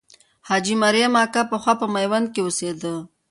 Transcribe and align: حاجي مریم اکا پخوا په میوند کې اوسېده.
حاجي 0.47 0.75
مریم 0.83 1.11
اکا 1.23 1.41
پخوا 1.49 1.73
په 1.81 1.85
میوند 1.93 2.27
کې 2.33 2.41
اوسېده. 2.43 2.93